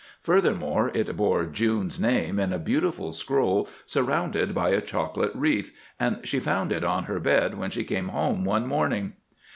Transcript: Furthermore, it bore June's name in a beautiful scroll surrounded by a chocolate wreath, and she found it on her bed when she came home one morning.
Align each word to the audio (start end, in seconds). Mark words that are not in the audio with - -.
Furthermore, 0.19 0.89
it 0.95 1.15
bore 1.15 1.45
June's 1.45 1.99
name 1.99 2.39
in 2.39 2.51
a 2.51 2.57
beautiful 2.57 3.13
scroll 3.13 3.69
surrounded 3.85 4.51
by 4.51 4.69
a 4.69 4.81
chocolate 4.81 5.29
wreath, 5.35 5.75
and 5.99 6.27
she 6.27 6.39
found 6.39 6.71
it 6.71 6.83
on 6.83 7.03
her 7.03 7.19
bed 7.19 7.55
when 7.55 7.69
she 7.69 7.83
came 7.83 8.07
home 8.07 8.43
one 8.43 8.65
morning. 8.65 9.13